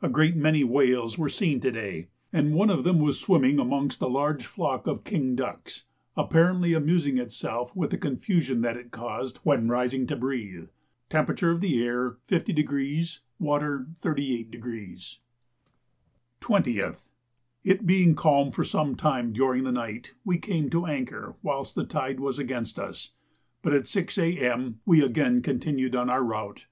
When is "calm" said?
18.14-18.52